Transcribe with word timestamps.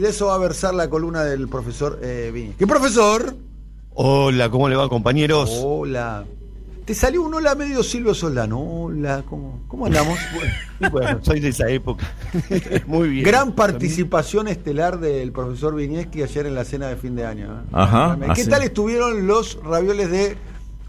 De 0.00 0.10
eso 0.10 0.26
va 0.26 0.36
a 0.36 0.38
versar 0.38 0.74
la 0.74 0.88
columna 0.88 1.24
del 1.24 1.48
profesor 1.48 1.98
eh, 2.00 2.30
Viñez. 2.32 2.54
¿Qué 2.56 2.68
profesor? 2.68 3.34
Hola, 3.94 4.48
¿cómo 4.48 4.68
le 4.68 4.76
va, 4.76 4.88
compañeros? 4.88 5.50
Hola. 5.64 6.24
Te 6.84 6.94
salió 6.94 7.22
un 7.22 7.34
hola 7.34 7.56
medio 7.56 7.82
Silvio 7.82 8.14
Soldano. 8.14 8.60
Hola, 8.60 9.24
¿cómo, 9.28 9.64
cómo 9.66 9.86
andamos? 9.86 10.16
Bueno, 10.78 10.92
bueno, 10.92 11.18
soy 11.24 11.40
de 11.40 11.48
esa 11.48 11.68
época. 11.68 12.12
Muy 12.86 13.08
bien. 13.08 13.24
Gran 13.24 13.56
participación 13.56 14.46
estelar 14.46 15.00
del 15.00 15.32
profesor 15.32 15.74
Viñeski 15.74 16.22
ayer 16.22 16.46
en 16.46 16.54
la 16.54 16.64
cena 16.64 16.86
de 16.86 16.94
fin 16.94 17.16
de 17.16 17.26
año. 17.26 17.46
¿eh? 17.46 17.66
Ajá, 17.72 18.16
¿Qué 18.20 18.42
así. 18.42 18.48
tal 18.48 18.62
estuvieron 18.62 19.26
los 19.26 19.58
ravioles 19.64 20.12
de 20.12 20.36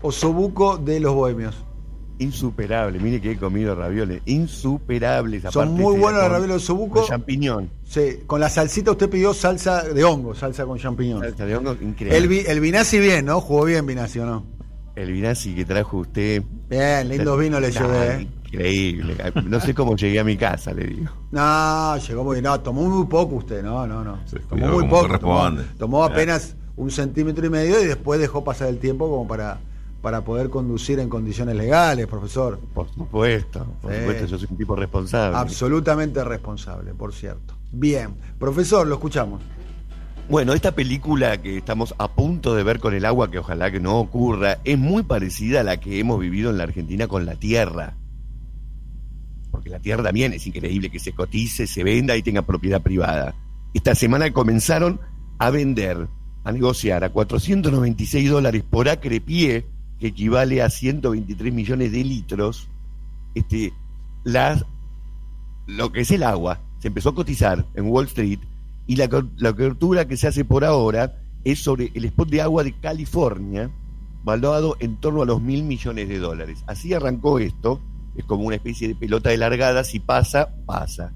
Osobuco 0.04 0.78
de 0.78 1.00
los 1.00 1.16
Bohemios? 1.16 1.56
Insuperable, 2.20 3.00
mire 3.00 3.20
que 3.22 3.32
he 3.32 3.38
comido 3.38 3.74
ravioles. 3.76 4.22
Insuperables. 4.26 5.44
Son 5.52 5.70
aparte 5.70 5.82
muy 5.82 5.98
buenos 5.98 6.22
los 6.22 6.32
ravioles 6.32 6.50
de 6.50 6.56
Osobuco. 6.58 7.00
con 7.00 7.08
champiñón. 7.08 7.70
Sí, 7.86 8.20
con 8.28 8.40
la 8.40 8.50
salsita 8.50 8.92
usted 8.92 9.10
pidió 9.10 9.34
salsa 9.34 9.84
de 9.84 10.04
hongo, 10.04 10.36
salsa 10.36 10.66
con 10.66 10.78
champiñón. 10.78 11.22
Salsa 11.22 11.46
de 11.46 11.56
hongo, 11.58 11.74
increíble. 11.82 12.18
El, 12.18 12.28
Vi- 12.28 12.44
el 12.46 12.60
Vinazzi 12.60 13.00
bien, 13.00 13.26
¿no? 13.26 13.42
Jugó 13.42 13.66
bien 13.66 13.86
Vinazzi, 13.86 14.20
¿o 14.20 14.26
no? 14.26 14.46
El 14.96 15.14
vinazzi 15.14 15.56
que 15.56 15.64
trajo 15.64 15.98
usted. 16.00 16.44
Bien, 16.70 17.08
lindos 17.08 17.40
vinos 17.40 17.62
le 17.62 17.72
llevé. 17.72 18.16
¿eh? 18.22 18.28
Increíble. 18.48 19.16
No 19.46 19.62
sé 19.62 19.74
cómo 19.74 19.96
llegué 19.96 20.20
a 20.20 20.26
mi 20.26 20.36
casa, 20.36 20.74
le 20.74 20.86
digo. 20.88 21.10
No, 21.32 21.96
llegó 21.98 22.24
muy 22.26 22.42
No, 22.42 22.60
tomó 22.60 22.82
muy 22.84 23.06
poco 23.06 23.36
usted, 23.36 23.64
no, 23.64 23.88
no, 23.88 24.04
no. 24.04 24.20
Tomó 24.50 24.68
muy 24.68 24.88
poco. 24.90 25.18
Tomó, 25.78 26.04
apenas 26.04 26.56
un 26.76 26.92
centímetro 26.92 27.46
y 27.46 27.50
medio 27.50 27.82
y 27.82 27.86
después 27.86 28.20
dejó 28.20 28.44
pasar 28.44 28.68
el 28.68 28.80
tiempo 28.80 29.10
como 29.10 29.26
para, 29.28 29.60
para 30.02 30.24
poder 30.24 30.50
conducir 30.50 31.00
en 31.00 31.10
condiciones 31.10 31.56
legales, 31.56 32.08
profesor. 32.08 32.60
Por 32.74 32.90
supuesto, 32.90 33.66
por 33.82 33.92
Sí. 33.94 34.00
supuesto, 34.00 34.26
yo 34.28 34.38
soy 34.38 34.48
un 34.52 34.58
tipo 34.58 34.76
responsable. 34.76 35.38
Absolutamente 35.38 36.24
responsable, 36.24 36.94
por 36.94 37.14
cierto. 37.14 37.56
Bien, 37.72 38.16
profesor, 38.40 38.88
lo 38.88 38.96
escuchamos. 38.96 39.42
Bueno, 40.30 40.54
esta 40.54 40.74
película 40.74 41.42
que 41.42 41.58
estamos 41.58 41.96
a 41.98 42.08
punto 42.14 42.54
de 42.56 42.64
ver 42.64 42.80
con 42.80 42.94
el 42.94 43.04
agua, 43.04 43.32
que 43.32 43.40
ojalá 43.40 43.72
que 43.72 43.80
no 43.80 44.00
ocurra, 44.00 44.60
es 44.64 44.78
muy 44.78 45.04
parecida 45.04 45.62
a 45.62 45.64
la 45.64 45.78
que 45.80 46.00
hemos 46.00 46.20
vivido 46.20 46.52
en 46.52 46.58
la 46.58 46.64
Argentina 46.66 47.08
con 47.08 47.26
la 47.26 47.36
tierra. 47.36 47.96
Porque 49.52 49.70
la 49.70 49.80
tierra 49.80 50.04
también 50.04 50.34
es 50.34 50.46
increíble 50.46 50.92
que 50.92 51.00
se 51.00 51.14
cotice, 51.14 51.66
se 51.66 51.84
venda 51.84 52.16
y 52.16 52.22
tenga 52.22 52.44
propiedad 52.44 52.82
privada. 52.82 53.34
Esta 53.74 53.96
semana 53.96 54.32
comenzaron 54.32 55.00
a 55.40 55.50
vender, 55.50 56.08
a 56.44 56.52
negociar 56.52 57.04
a 57.04 57.10
496 57.10 58.30
dólares 58.30 58.64
por 58.70 58.88
acre 58.88 59.20
pie, 59.22 59.66
que 60.00 60.08
equivale 60.08 60.62
a 60.62 60.70
123 60.70 61.54
millones 61.54 61.92
de 61.92 62.04
litros, 62.04 62.70
este, 63.36 63.74
lo 65.68 65.92
que 65.92 66.02
es 66.02 66.12
el 66.12 66.24
agua. 66.24 66.62
Se 66.80 66.88
empezó 66.88 67.10
a 67.10 67.16
cotizar 67.16 67.66
en 67.76 67.88
Wall 67.88 68.06
Street 68.06 68.40
y 68.88 68.96
la, 68.96 69.10
la 69.38 69.54
cobertura 69.54 70.08
que 70.08 70.18
se 70.18 70.28
hace 70.28 70.46
por 70.46 70.64
ahora 70.64 71.16
es 71.44 71.60
sobre 71.60 71.92
el 71.94 72.06
spot 72.06 72.30
de 72.30 72.42
agua 72.42 72.64
de 72.64 72.74
California, 72.74 73.70
valuado 74.24 74.78
en 74.80 74.98
torno 74.98 75.22
a 75.22 75.26
los 75.26 75.42
mil 75.42 75.64
millones 75.64 76.08
de 76.08 76.20
dólares. 76.20 76.64
Así 76.68 76.94
arrancó 76.94 77.40
esto, 77.40 77.82
es 78.16 78.26
como 78.26 78.44
una 78.46 78.56
especie 78.56 78.88
de 78.88 78.96
pelota 78.96 79.30
de 79.30 79.38
largada, 79.38 79.84
si 79.84 80.00
pasa, 80.00 80.56
pasa. 80.66 81.14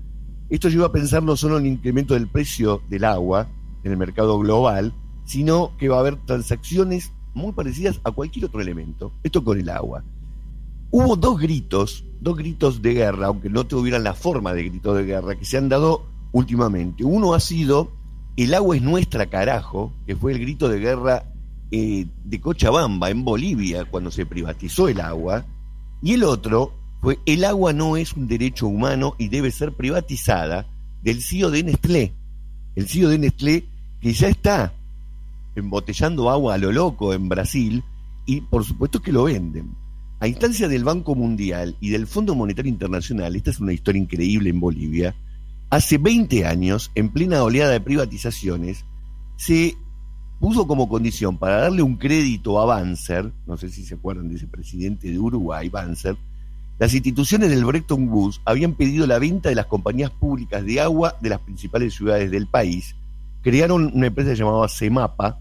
Esto 0.50 0.70
lleva 0.70 0.88
a 0.88 0.92
pensar 0.92 1.24
no 1.24 1.36
solo 1.36 1.58
en 1.58 1.66
el 1.66 1.74
incremento 1.74 2.14
del 2.14 2.28
precio 2.28 2.82
del 2.90 3.06
agua 3.06 3.48
en 3.84 3.92
el 3.92 3.98
mercado 3.98 4.38
global, 4.40 4.94
sino 5.26 5.76
que 5.78 5.90
va 5.90 5.98
a 5.98 6.02
haber 6.02 6.18
transacciones 6.26 7.12
muy 7.34 7.52
parecidas 7.54 8.00
a 8.04 8.12
cualquier 8.12 8.46
otro 8.46 8.62
elemento. 8.62 9.12
Esto 9.24 9.44
con 9.44 9.60
el 9.60 9.70
agua. 9.70 10.04
Hubo 10.92 11.16
dos 11.16 11.40
gritos, 11.40 12.06
dos 12.22 12.38
gritos 12.38 12.82
de 12.82 12.94
guerra, 12.94 13.28
aunque 13.28 13.50
no 13.50 13.66
tuvieran 13.66 14.04
la 14.04 14.14
forma 14.14 14.54
de 14.54 14.66
grito 14.66 14.94
de 14.94 15.06
guerra, 15.06 15.36
que 15.36 15.46
se 15.46 15.58
han 15.58 15.70
dado 15.70 16.06
últimamente. 16.32 17.04
Uno 17.04 17.34
ha 17.34 17.40
sido 17.40 17.92
El 18.36 18.54
agua 18.54 18.76
es 18.76 18.82
nuestra, 18.82 19.28
carajo, 19.28 19.94
que 20.06 20.16
fue 20.16 20.34
el 20.34 20.40
grito 20.40 20.70
de 20.70 20.80
guerra 20.80 21.26
eh, 21.72 22.06
de 22.24 22.42
Cochabamba, 22.42 23.10
en 23.10 23.24
Bolivia, 23.24 23.86
cuando 23.86 24.12
se 24.12 24.26
privatizó 24.26 24.88
el 24.88 25.02
agua. 25.02 25.46
Y 26.02 26.14
el 26.14 26.24
otro 26.24 26.74
fue 27.02 27.20
El 27.26 27.44
agua 27.44 27.74
no 27.74 27.98
es 27.98 28.14
un 28.14 28.28
derecho 28.28 28.68
humano 28.68 29.16
y 29.18 29.30
debe 29.30 29.52
ser 29.52 29.74
privatizada, 29.74 30.68
del 31.02 31.22
CEO 31.22 31.50
de 31.50 31.64
Nestlé. 31.64 32.14
El 32.76 32.88
CEO 32.88 33.10
de 33.10 33.18
Nestlé, 33.18 33.66
que 34.00 34.14
ya 34.14 34.30
está 34.30 34.74
embotellando 35.56 36.30
agua 36.30 36.56
a 36.56 36.58
lo 36.58 36.72
loco 36.72 37.14
en 37.14 37.30
Brasil, 37.30 37.84
y 38.26 38.42
por 38.42 38.64
supuesto 38.64 39.02
que 39.02 39.12
lo 39.12 39.26
venden. 39.26 39.76
A 40.20 40.28
instancia 40.28 40.68
del 40.68 40.84
Banco 40.84 41.16
Mundial 41.16 41.76
y 41.82 41.90
del 41.90 42.08
Fondo 42.08 42.36
Monetario 42.36 42.72
Internacional, 42.72 43.36
esta 43.36 43.52
es 43.52 43.60
una 43.60 43.74
historia 43.74 44.02
increíble 44.02 44.50
en 44.50 44.60
Bolivia, 44.60 45.16
hace 45.70 45.98
20 45.98 46.46
años, 46.46 46.92
en 46.96 47.10
plena 47.10 47.44
oleada 47.44 47.72
de 47.72 47.82
privatizaciones, 47.82 48.86
se 49.36 49.76
puso 50.40 50.68
como 50.68 50.88
condición 50.88 51.38
para 51.38 51.62
darle 51.62 51.82
un 51.82 51.98
crédito 51.98 52.60
a 52.60 52.66
Banzer, 52.66 53.32
no 53.48 53.58
sé 53.58 53.70
si 53.70 53.84
se 53.84 53.96
acuerdan 53.96 54.30
de 54.30 54.36
ese 54.36 54.48
presidente 54.48 55.10
de 55.10 55.20
Uruguay, 55.20 55.70
Banzer, 55.70 56.16
las 56.80 56.94
instituciones 56.94 57.50
del 57.50 57.66
Bretton 57.66 58.10
Woods 58.10 58.42
habían 58.46 58.74
pedido 58.74 59.06
la 59.06 59.20
venta 59.20 59.50
de 59.50 59.56
las 59.56 59.68
compañías 59.68 60.10
públicas 60.10 60.66
de 60.66 60.82
agua 60.82 61.16
de 61.22 61.30
las 61.30 61.40
principales 61.40 61.94
ciudades 61.94 62.32
del 62.32 62.48
país, 62.48 62.96
crearon 63.44 63.92
una 63.94 64.08
empresa 64.08 64.34
llamada 64.34 64.68
CEMAPA, 64.68 65.40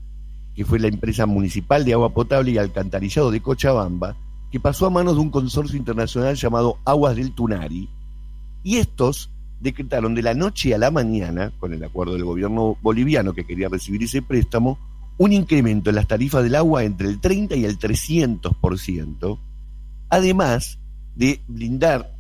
que 0.54 0.64
fue 0.64 0.78
la 0.78 0.88
empresa 0.88 1.24
municipal 1.24 1.84
de 1.84 1.94
agua 1.94 2.12
potable 2.12 2.50
y 2.50 2.58
alcantarillado 2.58 3.30
de 3.30 3.40
Cochabamba, 3.40 4.16
que 4.50 4.60
pasó 4.60 4.86
a 4.86 4.90
manos 4.90 5.14
de 5.14 5.20
un 5.20 5.30
consorcio 5.30 5.78
internacional 5.78 6.34
llamado 6.34 6.78
Aguas 6.84 7.16
del 7.16 7.32
Tunari, 7.32 7.88
y 8.64 8.76
estos 8.76 9.30
decretaron 9.60 10.14
de 10.14 10.22
la 10.22 10.34
noche 10.34 10.74
a 10.74 10.78
la 10.78 10.90
mañana, 10.90 11.52
con 11.58 11.72
el 11.72 11.82
acuerdo 11.84 12.14
del 12.14 12.24
gobierno 12.24 12.76
boliviano 12.82 13.32
que 13.32 13.46
quería 13.46 13.68
recibir 13.68 14.02
ese 14.02 14.20
préstamo, 14.20 14.78
un 15.18 15.32
incremento 15.32 15.90
en 15.90 15.96
las 15.96 16.08
tarifas 16.08 16.42
del 16.42 16.56
agua 16.56 16.82
entre 16.82 17.08
el 17.08 17.20
30 17.20 17.54
y 17.54 17.64
el 17.64 17.78
300%, 17.78 19.38
además 20.08 20.78
de 21.14 21.40
blindar 21.46 22.12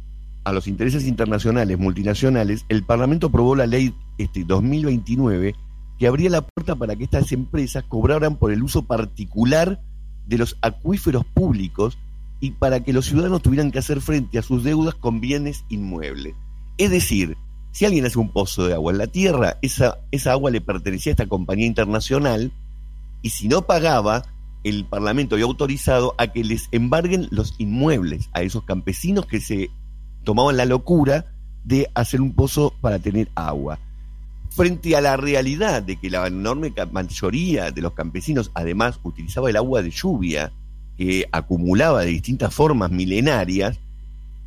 a 0.44 0.52
los 0.52 0.68
intereses 0.68 1.06
internacionales 1.06 1.78
multinacionales, 1.78 2.64
el 2.68 2.84
Parlamento 2.84 3.26
aprobó 3.26 3.56
la 3.56 3.66
ley 3.66 3.92
este, 4.18 4.44
2029 4.44 5.54
que 6.02 6.08
abría 6.08 6.30
la 6.30 6.44
puerta 6.44 6.74
para 6.74 6.96
que 6.96 7.04
estas 7.04 7.30
empresas 7.30 7.84
cobraran 7.84 8.34
por 8.34 8.50
el 8.50 8.64
uso 8.64 8.88
particular 8.88 9.80
de 10.26 10.36
los 10.36 10.58
acuíferos 10.60 11.24
públicos 11.24 11.96
y 12.40 12.50
para 12.50 12.82
que 12.82 12.92
los 12.92 13.06
ciudadanos 13.06 13.40
tuvieran 13.40 13.70
que 13.70 13.78
hacer 13.78 14.00
frente 14.00 14.36
a 14.36 14.42
sus 14.42 14.64
deudas 14.64 14.96
con 14.96 15.20
bienes 15.20 15.64
inmuebles. 15.68 16.34
Es 16.76 16.90
decir, 16.90 17.36
si 17.70 17.84
alguien 17.84 18.04
hace 18.04 18.18
un 18.18 18.32
pozo 18.32 18.66
de 18.66 18.74
agua 18.74 18.90
en 18.90 18.98
la 18.98 19.06
tierra, 19.06 19.58
esa, 19.62 19.98
esa 20.10 20.32
agua 20.32 20.50
le 20.50 20.60
pertenecía 20.60 21.10
a 21.10 21.14
esta 21.14 21.28
compañía 21.28 21.66
internacional 21.66 22.50
y 23.22 23.30
si 23.30 23.46
no 23.46 23.62
pagaba, 23.62 24.24
el 24.64 24.84
Parlamento 24.86 25.36
había 25.36 25.44
autorizado 25.44 26.16
a 26.18 26.32
que 26.32 26.42
les 26.42 26.66
embarguen 26.72 27.28
los 27.30 27.54
inmuebles 27.58 28.28
a 28.32 28.42
esos 28.42 28.64
campesinos 28.64 29.26
que 29.26 29.40
se 29.40 29.70
tomaban 30.24 30.56
la 30.56 30.64
locura 30.64 31.26
de 31.62 31.92
hacer 31.94 32.20
un 32.20 32.34
pozo 32.34 32.74
para 32.80 32.98
tener 32.98 33.30
agua. 33.36 33.78
Frente 34.54 34.94
a 34.96 35.00
la 35.00 35.16
realidad 35.16 35.82
de 35.82 35.96
que 35.96 36.10
la 36.10 36.26
enorme 36.26 36.74
mayoría 36.90 37.70
de 37.70 37.80
los 37.80 37.94
campesinos 37.94 38.50
además 38.52 39.00
utilizaba 39.02 39.48
el 39.48 39.56
agua 39.56 39.82
de 39.82 39.90
lluvia 39.90 40.52
que 40.98 41.26
acumulaba 41.32 42.02
de 42.02 42.10
distintas 42.10 42.54
formas 42.54 42.90
milenarias, 42.90 43.78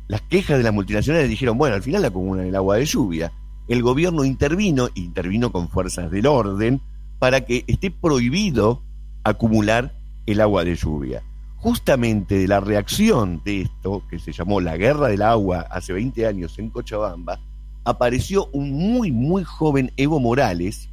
las 0.06 0.20
quejas 0.22 0.58
de 0.58 0.62
las 0.62 0.72
multinacionales 0.72 1.28
dijeron, 1.28 1.58
bueno, 1.58 1.74
al 1.74 1.82
final 1.82 2.04
acumulan 2.04 2.46
el 2.46 2.54
agua 2.54 2.76
de 2.76 2.84
lluvia. 2.84 3.32
El 3.66 3.82
gobierno 3.82 4.24
intervino, 4.24 4.88
intervino 4.94 5.50
con 5.50 5.68
fuerzas 5.68 6.08
del 6.12 6.26
orden, 6.26 6.80
para 7.18 7.40
que 7.44 7.64
esté 7.66 7.90
prohibido 7.90 8.82
acumular 9.24 9.92
el 10.26 10.40
agua 10.40 10.64
de 10.64 10.76
lluvia. 10.76 11.24
Justamente 11.56 12.38
de 12.38 12.46
la 12.46 12.60
reacción 12.60 13.42
de 13.44 13.62
esto, 13.62 14.04
que 14.08 14.20
se 14.20 14.30
llamó 14.30 14.60
la 14.60 14.76
guerra 14.76 15.08
del 15.08 15.22
agua 15.22 15.66
hace 15.68 15.92
20 15.92 16.26
años 16.26 16.56
en 16.60 16.70
Cochabamba, 16.70 17.40
apareció 17.86 18.48
un 18.52 18.72
muy, 18.72 19.12
muy 19.12 19.44
joven 19.44 19.92
Evo 19.96 20.18
Morales, 20.18 20.88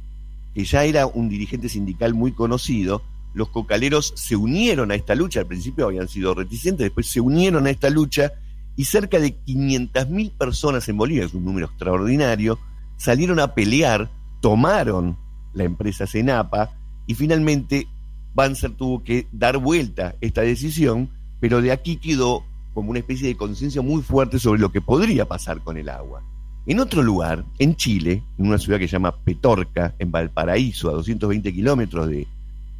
que 0.54 0.64
ya 0.64 0.84
era 0.84 1.06
un 1.06 1.28
dirigente 1.28 1.68
sindical 1.68 2.14
muy 2.14 2.30
conocido. 2.32 3.02
Los 3.34 3.48
cocaleros 3.48 4.14
se 4.16 4.36
unieron 4.36 4.92
a 4.92 4.94
esta 4.94 5.16
lucha, 5.16 5.40
al 5.40 5.46
principio 5.46 5.86
habían 5.86 6.06
sido 6.08 6.34
reticentes, 6.34 6.84
después 6.84 7.08
se 7.08 7.20
unieron 7.20 7.66
a 7.66 7.70
esta 7.70 7.90
lucha 7.90 8.32
y 8.76 8.84
cerca 8.84 9.18
de 9.18 9.36
500.000 9.44 10.30
personas 10.38 10.88
en 10.88 10.96
Bolivia, 10.96 11.24
es 11.24 11.34
un 11.34 11.44
número 11.44 11.66
extraordinario, 11.66 12.60
salieron 12.96 13.40
a 13.40 13.54
pelear, 13.54 14.08
tomaron 14.40 15.18
la 15.52 15.64
empresa 15.64 16.06
Senapa 16.06 16.70
y 17.08 17.14
finalmente 17.14 17.88
Banzer 18.34 18.70
tuvo 18.70 19.02
que 19.02 19.26
dar 19.32 19.58
vuelta 19.58 20.14
esta 20.20 20.42
decisión, 20.42 21.10
pero 21.40 21.60
de 21.60 21.72
aquí 21.72 21.96
quedó 21.96 22.44
como 22.72 22.90
una 22.90 23.00
especie 23.00 23.26
de 23.26 23.36
conciencia 23.36 23.82
muy 23.82 24.02
fuerte 24.02 24.38
sobre 24.38 24.60
lo 24.60 24.70
que 24.70 24.80
podría 24.80 25.26
pasar 25.26 25.60
con 25.60 25.76
el 25.76 25.88
agua. 25.88 26.22
En 26.66 26.80
otro 26.80 27.02
lugar, 27.02 27.44
en 27.58 27.76
Chile, 27.76 28.22
en 28.38 28.46
una 28.46 28.58
ciudad 28.58 28.78
que 28.78 28.88
se 28.88 28.92
llama 28.92 29.16
Petorca, 29.16 29.94
en 29.98 30.10
Valparaíso, 30.10 30.88
a 30.88 30.94
220 30.94 31.52
kilómetros 31.52 32.08
de, 32.08 32.26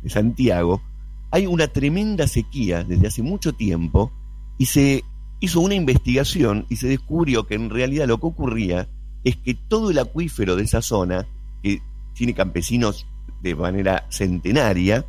de 0.03 0.11
Santiago, 0.11 0.83
hay 1.31 1.47
una 1.47 1.69
tremenda 1.69 2.27
sequía 2.27 2.85
desde 2.85 3.09
hace 3.09 3.23
mucho 3.23 3.53
tiempo 3.53 4.11
y 4.57 4.67
se 4.67 5.05
hizo 5.41 5.61
una 5.61 5.75
investigación 5.75 6.65
y 6.71 6.77
se 6.77 6.89
descubrió 6.89 7.47
que 7.47 7.57
en 7.57 7.69
realidad 7.69 8.07
lo 8.07 8.19
que 8.19 8.27
ocurría 8.27 8.89
es 9.25 9.37
que 9.37 9.55
todo 9.55 9.91
el 9.91 9.99
acuífero 9.99 10.57
de 10.57 10.63
esa 10.63 10.81
zona, 10.81 11.27
que 11.63 11.83
tiene 12.15 12.35
campesinos 12.35 13.07
de 13.43 13.55
manera 13.55 14.07
centenaria, 14.11 15.05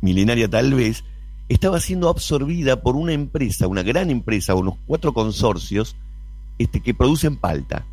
milenaria 0.00 0.48
tal 0.48 0.74
vez, 0.74 1.04
estaba 1.48 1.80
siendo 1.80 2.08
absorbida 2.08 2.82
por 2.82 2.96
una 2.96 3.12
empresa, 3.12 3.66
una 3.66 3.82
gran 3.82 4.10
empresa, 4.10 4.54
unos 4.54 4.76
cuatro 4.86 5.12
consorcios, 5.12 5.96
este, 6.58 6.80
que 6.80 6.94
producen 6.94 7.36
palta. 7.36 7.86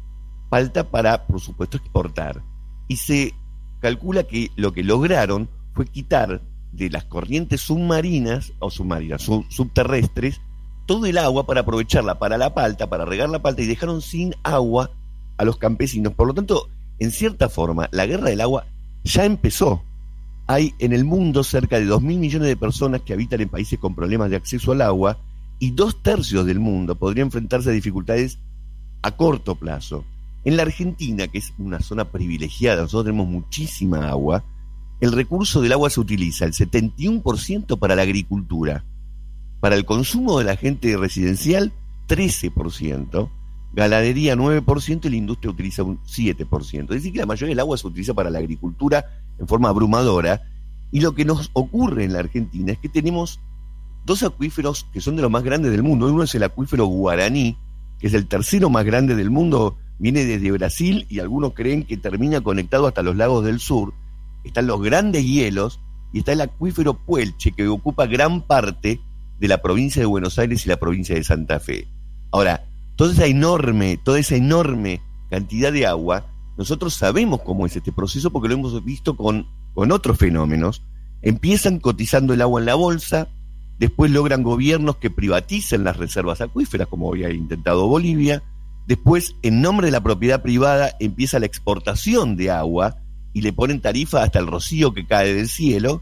Palta 0.50 0.90
para, 0.90 1.28
por 1.28 1.40
supuesto, 1.40 1.78
exportar. 1.78 2.44
Y 2.88 2.98
se 2.98 3.34
calcula 3.80 4.24
que 4.24 4.52
lo 4.56 4.74
que 4.74 4.84
lograron 4.84 5.50
fue 5.74 5.86
quitar 5.86 6.42
de 6.72 6.90
las 6.90 7.06
corrientes 7.06 7.62
submarinas, 7.62 8.54
o 8.60 8.70
submarinas, 8.70 9.24
subterrestres, 9.50 10.42
todo 10.86 11.06
el 11.06 11.18
agua 11.18 11.46
para 11.46 11.62
aprovecharla 11.62 12.20
para 12.20 12.38
la 12.38 12.54
palta, 12.54 12.90
para 12.90 13.06
regar 13.06 13.30
la 13.30 13.42
palta, 13.42 13.62
y 13.62 13.68
dejaron 13.68 14.02
sin 14.02 14.36
agua 14.44 14.92
a 15.38 15.46
los 15.46 15.58
campesinos. 15.58 16.14
Por 16.14 16.28
lo 16.28 16.34
tanto, 16.34 16.68
en 17.00 17.12
cierta 17.12 17.50
forma, 17.50 17.90
la 17.92 18.06
guerra 18.06 18.30
del 18.30 18.42
agua 18.42 18.66
ya 19.04 19.26
empezó. 19.26 19.84
Hay 20.48 20.74
en 20.80 20.94
el 20.94 21.06
mundo 21.06 21.44
cerca 21.44 21.80
de 21.80 21.86
2.000 21.86 22.02
millones 22.02 22.48
de 22.48 22.58
personas 22.58 23.02
que 23.02 23.14
habitan 23.14 23.42
en 23.42 23.50
países 23.50 23.80
con 23.80 23.96
problemas 23.96 24.30
de 24.30 24.36
acceso 24.36 24.72
al 24.72 24.82
agua 24.82 25.20
y 25.60 25.72
dos 25.72 26.02
tercios 26.02 26.46
del 26.46 26.60
mundo 26.60 26.96
podrían 26.96 27.28
enfrentarse 27.28 27.70
a 27.70 27.74
dificultades 27.74 28.40
a 29.02 29.12
corto 29.12 29.56
plazo. 29.56 30.04
En 30.46 30.58
la 30.58 30.64
Argentina, 30.64 31.28
que 31.28 31.40
es 31.40 31.54
una 31.58 31.80
zona 31.80 32.06
privilegiada, 32.06 32.84
nosotros 32.84 33.06
tenemos 33.06 33.28
muchísima 33.28 34.10
agua, 34.10 34.44
el 35.00 35.12
recurso 35.12 35.62
del 35.62 35.74
agua 35.74 35.90
se 35.90 36.00
utiliza 36.00 36.46
el 36.46 36.54
71% 36.54 37.80
para 37.80 37.96
la 37.96 38.02
agricultura, 38.02 38.84
para 39.60 39.76
el 39.76 39.86
consumo 39.86 40.40
de 40.40 40.46
la 40.46 40.56
gente 40.56 40.96
residencial 40.98 41.72
13%, 42.08 43.30
ganadería 43.74 44.36
9% 44.36 45.06
y 45.06 45.10
la 45.10 45.16
industria 45.16 45.52
utiliza 45.52 45.84
un 45.84 46.00
7%. 46.04 46.82
Es 46.82 46.88
decir, 46.88 47.14
que 47.14 47.20
la 47.20 47.26
mayoría 47.26 47.52
del 47.52 47.60
agua 47.60 47.78
se 47.78 47.88
utiliza 47.88 48.14
para 48.14 48.30
la 48.30 48.40
agricultura 48.40 49.06
en 49.38 49.48
forma 49.48 49.70
abrumadora. 49.70 50.42
Y 50.92 51.02
lo 51.02 51.14
que 51.14 51.24
nos 51.24 51.52
ocurre 51.54 52.04
en 52.04 52.14
la 52.14 52.20
Argentina 52.20 52.72
es 52.72 52.80
que 52.80 52.90
tenemos 52.90 53.40
dos 54.06 54.24
acuíferos 54.24 54.88
que 54.92 55.02
son 55.02 55.16
de 55.16 55.22
los 55.22 55.32
más 55.32 55.44
grandes 55.44 55.72
del 55.72 55.84
mundo. 55.84 56.12
Uno 56.12 56.24
es 56.24 56.34
el 56.34 56.44
acuífero 56.44 56.86
guaraní, 56.88 57.58
que 58.00 58.08
es 58.08 58.14
el 58.14 58.28
tercero 58.28 58.70
más 58.70 58.86
grande 58.86 59.16
del 59.16 59.30
mundo, 59.30 59.78
viene 60.00 60.26
desde 60.26 60.52
Brasil 60.52 61.06
y 61.10 61.20
algunos 61.20 61.54
creen 61.54 61.84
que 61.84 61.98
termina 61.98 62.42
conectado 62.42 62.88
hasta 62.88 63.04
los 63.04 63.16
lagos 63.16 63.44
del 63.46 63.60
sur. 63.60 63.94
Están 64.44 64.68
los 64.68 64.82
grandes 64.82 65.26
hielos 65.26 65.80
y 66.14 66.20
está 66.20 66.32
el 66.32 66.42
acuífero 66.42 66.94
Puelche, 67.06 67.52
que 67.52 67.68
ocupa 67.68 68.08
gran 68.08 68.42
parte 68.42 69.00
de 69.40 69.48
la 69.48 69.62
provincia 69.62 70.02
de 70.02 70.06
Buenos 70.06 70.40
Aires 70.40 70.66
y 70.66 70.70
la 70.70 70.78
provincia 70.78 71.16
de 71.16 71.24
Santa 71.24 71.60
Fe. 71.60 71.88
Ahora, 72.32 72.66
toda 72.96 73.14
esa 73.14 73.26
enorme, 73.26 73.98
toda 73.98 74.20
esa 74.20 74.36
enorme 74.36 75.02
cantidad 75.30 75.72
de 75.72 75.86
agua, 75.86 76.26
nosotros 76.58 76.94
sabemos 76.94 77.42
cómo 77.42 77.66
es 77.66 77.76
este 77.76 77.92
proceso 77.92 78.32
porque 78.32 78.50
lo 78.50 78.56
hemos 78.56 78.84
visto 78.84 79.16
con, 79.16 79.48
con 79.74 79.92
otros 79.92 80.18
fenómenos. 80.18 80.84
Empiezan 81.22 81.80
cotizando 81.80 82.34
el 82.34 82.42
agua 82.42 82.60
en 82.60 82.66
la 82.66 82.76
bolsa, 82.76 83.30
después 83.80 84.12
logran 84.12 84.44
gobiernos 84.44 84.98
que 84.98 85.10
privaticen 85.10 85.84
las 85.84 85.98
reservas 85.98 86.42
acuíferas, 86.42 86.88
como 86.88 87.10
había 87.10 87.32
intentado 87.32 87.88
Bolivia, 87.88 88.44
después, 88.86 89.36
en 89.42 89.62
nombre 89.62 89.88
de 89.88 89.92
la 89.92 90.04
propiedad 90.04 90.42
privada, 90.42 90.92
empieza 91.00 91.40
la 91.40 91.46
exportación 91.46 92.36
de 92.36 92.52
agua 92.52 92.98
y 93.34 93.42
le 93.42 93.54
ponen 93.54 93.82
tarifa 93.82 94.24
hasta 94.24 94.40
el 94.40 94.48
rocío 94.48 94.94
que 94.94 95.08
cae 95.08 95.34
del 95.34 95.48
cielo, 95.48 96.02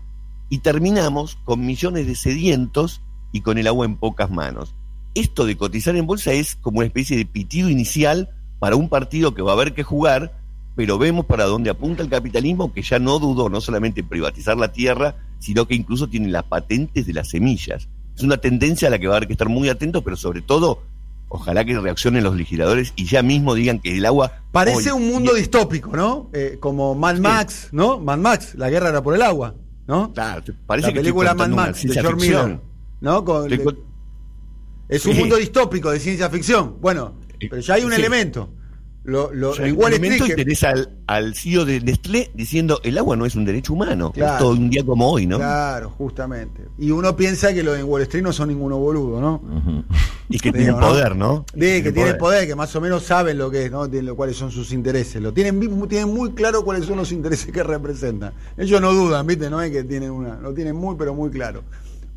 y 0.50 0.59
terminamos 0.59 1.38
con 1.44 1.65
millones 1.65 2.07
de 2.07 2.15
sedientos 2.15 3.01
y 3.31 3.41
con 3.41 3.57
el 3.57 3.68
agua 3.68 3.85
en 3.85 3.97
pocas 3.97 4.31
manos. 4.31 4.75
Esto 5.13 5.45
de 5.45 5.57
cotizar 5.57 5.95
en 5.95 6.07
bolsa 6.07 6.31
es 6.31 6.56
como 6.56 6.79
una 6.79 6.88
especie 6.88 7.18
de 7.18 7.25
pitido 7.25 7.69
inicial 7.69 8.29
para 8.59 8.75
un 8.75 8.89
partido 8.89 9.33
que 9.33 9.41
va 9.41 9.51
a 9.51 9.56
haber 9.56 9.74
que 9.74 9.83
jugar, 9.83 10.39
pero 10.75 10.97
vemos 10.97 11.25
para 11.25 11.45
dónde 11.45 11.69
apunta 11.69 12.01
el 12.01 12.09
capitalismo, 12.09 12.71
que 12.71 12.81
ya 12.81 12.97
no 12.97 13.19
dudó 13.19 13.50
no 13.50 13.62
solamente 13.62 14.01
en 14.01 14.07
privatizar 14.07 14.57
la 14.57 14.71
tierra, 14.71 15.15
sino 15.39 15.68
que 15.68 15.75
incluso 15.75 16.07
tiene 16.07 16.28
las 16.30 16.44
patentes 16.44 17.06
de 17.06 17.13
las 17.13 17.30
semillas. 17.30 17.88
Es 18.16 18.24
una 18.24 18.38
tendencia 18.38 18.88
a 18.88 18.92
la 18.92 19.00
que 19.00 19.07
va 19.07 19.16
a 19.16 19.18
haber 19.18 19.28
que 19.28 19.34
estar 19.34 19.50
muy 19.50 19.69
atentos, 19.69 20.04
pero 20.04 20.16
sobre 20.16 20.42
todo, 20.42 20.81
ojalá 21.30 21.63
que 21.66 21.78
reaccionen 21.80 22.24
los 22.24 22.36
legisladores 22.36 22.94
y 22.95 23.06
ya 23.06 23.22
mismo 23.22 23.54
digan 23.54 23.80
que 23.80 23.98
el 23.98 24.06
agua... 24.06 24.31
Parece 24.51 24.92
un 24.92 25.07
mundo 25.07 25.34
distópico, 25.34 25.95
¿no? 25.95 26.30
Eh, 26.34 26.57
como 26.60 26.95
Mad 26.95 27.18
Max, 27.18 27.69
¿no? 27.72 28.00
Mad 28.00 28.18
Max, 28.18 28.56
la 28.56 28.69
guerra 28.69 28.89
era 28.89 29.04
por 29.04 29.13
el 29.13 29.22
agua, 29.22 29.54
¿no? 29.88 30.12
Claro, 30.13 30.44
parece 30.66 30.88
la 30.89 30.94
película 30.95 31.34
Mad 31.34 31.50
Max 31.50 31.84
de 31.84 31.94
George 31.94 32.28
Miller, 32.28 32.60
¿no? 33.01 33.24
Con, 33.24 33.51
es 34.89 35.06
un 35.06 35.18
mundo 35.18 35.36
distópico 35.36 35.92
de 35.92 36.00
ciencia 36.00 36.30
ficción. 36.30 36.78
Bueno, 36.80 37.16
pero 37.39 37.60
ya 37.60 37.75
hay 37.75 37.84
un 37.84 37.94
elemento. 37.94 38.50
Lo, 39.07 39.33
lo, 39.33 39.57
en 39.57 39.77
Wall 39.77 39.94
Street. 39.94 40.63
al, 40.63 40.89
al 41.07 41.33
CEO 41.33 41.63
de 41.63 41.80
Nestlé 41.80 42.30
diciendo 42.33 42.81
el 42.83 42.98
agua 42.98 43.15
no 43.15 43.25
es 43.25 43.36
un 43.36 43.45
derecho 43.45 43.71
humano. 43.71 44.12
todo 44.38 44.51
un 44.51 44.69
día 44.69 44.83
como 44.86 45.09
hoy, 45.09 45.25
¿no? 45.25 45.38
Claro, 45.38 45.92
justamente. 45.92 46.63
Y 46.77 46.92
uno 46.92 47.15
piensa 47.15 47.54
que 47.54 47.63
los 47.63 47.80
en 47.80 47.86
Wall 47.86 48.01
Street 48.01 48.21
no 48.21 48.33
son 48.33 48.50
ninguno 48.50 48.77
boludo, 48.77 49.21
¿no? 49.21 49.42
Y 50.27 50.38
que 50.39 50.51
tienen 50.51 50.77
poder, 50.77 51.15
¿no? 51.15 51.45
Sí, 51.54 51.81
que 51.81 51.94
tienen 51.94 52.18
poder. 52.18 52.45
que 52.48 52.56
más 52.56 52.75
o 52.75 52.81
menos 52.81 53.04
saben 53.04 53.38
lo 53.38 53.50
que 53.50 53.68
es, 53.68 53.71
¿no? 53.71 53.88
cuáles 54.18 54.36
son 54.36 54.51
sus 54.51 54.74
intereses. 54.74 55.21
Lo 55.21 55.31
tienen, 55.31 55.57
tienen 55.88 56.13
muy 56.13 56.33
claro 56.33 56.65
cuáles 56.65 56.86
son 56.86 56.98
los 56.98 57.13
intereses 57.13 57.50
que 57.50 57.63
representan. 57.63 58.33
Ellos 58.57 58.81
no 58.81 58.92
dudan, 58.92 59.25
¿viste? 59.25 59.50
No 59.50 59.62
es 59.62 59.71
que 59.71 59.86
tienen 59.86 60.12
una. 60.12 60.36
Lo 60.36 60.53
tienen 60.53 60.75
muy, 60.75 60.98
pero 60.98 61.15
muy 61.15 61.30
claro. 61.30 61.63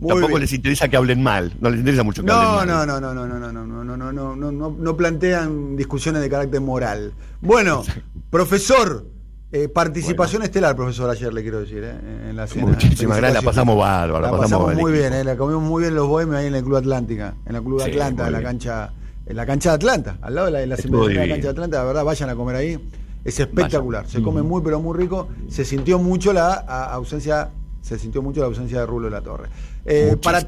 Tampoco 0.07 0.39
les 0.39 0.53
interesa 0.53 0.89
que 0.89 0.97
hablen 0.97 1.23
mal, 1.23 1.53
no 1.61 1.71
les 1.71 1.81
interesa 1.81 2.03
mucho 2.03 2.23
que 2.23 2.29
no, 2.29 2.35
hablen 2.35 2.75
mal. 2.75 2.87
No, 2.87 3.01
no, 3.01 3.01
no, 3.01 3.15
no, 3.15 3.27
no, 3.27 3.39
no, 3.39 3.53
no, 3.53 3.85
no, 3.85 3.97
no, 3.97 4.13
no, 4.13 4.37
no, 4.37 4.53
no, 4.53 4.77
no 4.79 4.97
plantean 4.97 5.77
discusiones 5.77 6.23
de 6.23 6.31
carácter 6.31 6.61
moral. 6.61 7.13
Bueno, 7.41 7.83
profesor, 8.31 9.07
eh, 9.53 9.69
participación 9.69 10.43
estelar, 10.43 10.77
profesor, 10.77 11.11
ayer 11.11 11.33
le 11.33 11.43
quiero 11.43 11.61
decir, 11.61 11.83
eh, 11.85 12.29
en 12.31 12.37
la 12.37 12.47
cena. 12.47 12.67
Muchísimas 12.67 13.19
gracias, 13.19 13.43
la 13.43 13.51
pasamos 13.51 13.77
bárbaro. 13.77 14.21
La, 14.21 14.31
pasamos, 14.31 14.75
muy 14.75 14.93
bien, 14.93 15.13
eh, 15.13 15.25
la 15.25 15.37
comimos 15.37 15.63
muy 15.63 15.83
bien 15.83 15.95
los 15.95 16.07
bohemios 16.07 16.37
ahí 16.37 16.47
en 16.47 16.55
el 16.55 16.63
Club 16.63 16.77
Atlántica, 16.77 17.35
en 17.45 17.57
el 17.57 17.63
Club 17.63 17.83
Atlanta, 17.83 18.27
en 18.27 18.33
la 18.33 18.43
cancha, 18.43 18.93
en 19.27 19.37
la 19.37 19.45
cancha 19.45 19.71
de 19.71 19.75
Atlanta, 19.75 20.19
al 20.23 20.35
lado 20.35 20.47
de 20.47 20.53
la, 20.53 20.59
de 20.61 20.67
la, 20.67 20.77
de 20.77 21.15
la 21.15 21.29
cancha 21.29 21.43
de 21.43 21.49
Atlanta, 21.49 21.79
la 21.79 21.85
verdad, 21.85 22.05
vayan 22.05 22.31
a 22.31 22.35
comer 22.35 22.57
ahí. 22.57 22.89
Es 23.23 23.39
espectacular, 23.39 24.07
se 24.09 24.23
come 24.23 24.41
muy 24.41 24.63
pero 24.63 24.81
muy 24.81 24.97
rico, 24.97 25.29
se 25.49 25.67
sintió 25.67 25.99
mucho 25.99 26.33
la 26.33 26.55
ausencia 26.55 27.51
se 27.81 27.99
sintió 27.99 28.23
mucho 28.23 28.41
la 28.41 28.47
ausencia 28.47 28.81
de 28.81 28.87
Rulo 28.87 29.07
de 29.07 29.11
la 29.13 29.21
Torre. 29.21 29.49
Eh, 29.85 30.17
para 30.23 30.41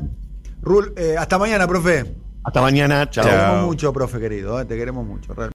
eh, 0.96 1.16
hasta 1.18 1.38
mañana, 1.38 1.66
profe. 1.66 2.14
Hasta 2.44 2.60
mañana, 2.60 3.08
chao. 3.10 3.24
Te 3.24 3.30
queremos 3.30 3.66
mucho, 3.66 3.92
profe 3.92 4.18
querido, 4.18 4.60
eh, 4.60 4.64
te 4.64 4.76
queremos 4.76 5.06
mucho, 5.06 5.32
realmente. 5.34 5.50